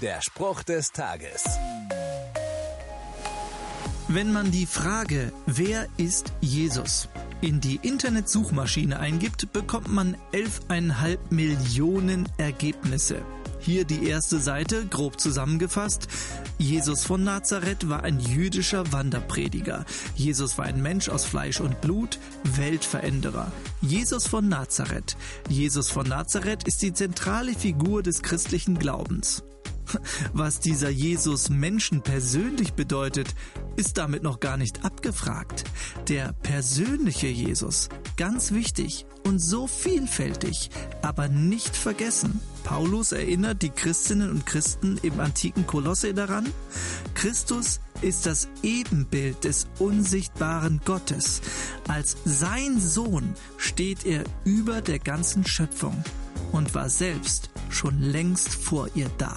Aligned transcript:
Der 0.00 0.22
Spruch 0.22 0.62
des 0.62 0.92
Tages. 0.92 1.44
Wenn 4.08 4.32
man 4.32 4.50
die 4.50 4.64
Frage, 4.64 5.30
wer 5.44 5.88
ist 5.98 6.32
Jesus, 6.40 7.10
in 7.42 7.60
die 7.60 7.78
Internetsuchmaschine 7.82 8.98
eingibt, 8.98 9.52
bekommt 9.52 9.88
man 9.88 10.16
11,5 10.32 11.18
Millionen 11.28 12.26
Ergebnisse. 12.38 13.20
Hier 13.58 13.84
die 13.84 14.08
erste 14.08 14.38
Seite, 14.38 14.86
grob 14.86 15.20
zusammengefasst. 15.20 16.08
Jesus 16.56 17.04
von 17.04 17.22
Nazareth 17.22 17.90
war 17.90 18.02
ein 18.02 18.20
jüdischer 18.20 18.90
Wanderprediger. 18.92 19.84
Jesus 20.14 20.56
war 20.56 20.64
ein 20.64 20.80
Mensch 20.80 21.10
aus 21.10 21.26
Fleisch 21.26 21.60
und 21.60 21.82
Blut, 21.82 22.18
Weltveränderer. 22.44 23.52
Jesus 23.82 24.26
von 24.26 24.48
Nazareth. 24.48 25.18
Jesus 25.50 25.90
von 25.90 26.08
Nazareth 26.08 26.66
ist 26.66 26.80
die 26.80 26.94
zentrale 26.94 27.52
Figur 27.52 28.02
des 28.02 28.22
christlichen 28.22 28.78
Glaubens. 28.78 29.42
Was 30.32 30.60
dieser 30.60 30.90
Jesus 30.90 31.50
Menschen 31.50 32.02
persönlich 32.02 32.74
bedeutet, 32.74 33.34
ist 33.76 33.98
damit 33.98 34.22
noch 34.22 34.40
gar 34.40 34.56
nicht 34.56 34.84
abgefragt. 34.84 35.64
Der 36.08 36.32
persönliche 36.32 37.28
Jesus, 37.28 37.88
ganz 38.16 38.52
wichtig 38.52 39.06
und 39.24 39.38
so 39.38 39.66
vielfältig, 39.66 40.70
aber 41.02 41.28
nicht 41.28 41.76
vergessen. 41.76 42.40
Paulus 42.64 43.12
erinnert 43.12 43.62
die 43.62 43.70
Christinnen 43.70 44.30
und 44.30 44.46
Christen 44.46 44.98
im 45.02 45.18
antiken 45.20 45.66
Kolosse 45.66 46.14
daran, 46.14 46.46
Christus 47.14 47.80
ist 48.02 48.26
das 48.26 48.48
Ebenbild 48.62 49.44
des 49.44 49.66
unsichtbaren 49.78 50.80
Gottes. 50.84 51.42
Als 51.88 52.16
sein 52.24 52.80
Sohn 52.80 53.34
steht 53.56 54.06
er 54.06 54.24
über 54.44 54.80
der 54.80 54.98
ganzen 54.98 55.46
Schöpfung 55.46 56.02
und 56.52 56.74
war 56.74 56.88
selbst 56.88 57.50
schon 57.68 58.00
längst 58.00 58.54
vor 58.54 58.88
ihr 58.94 59.10
da. 59.18 59.36